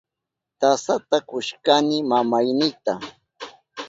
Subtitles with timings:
[0.59, 2.93] Tasata kushkani mamaynita.